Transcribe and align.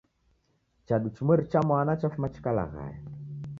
Chadu 0.85 1.09
chimweri 1.15 1.45
cha 1.51 1.61
mwana 1.61 1.97
chafuma 1.97 2.29
chikalaghaya 2.29 2.97